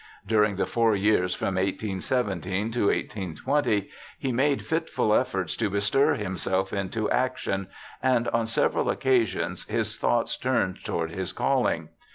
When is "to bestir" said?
5.57-6.15